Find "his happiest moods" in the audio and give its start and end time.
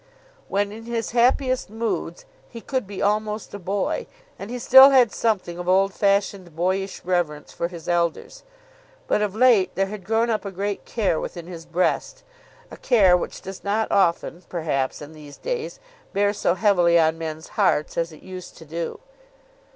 0.85-2.25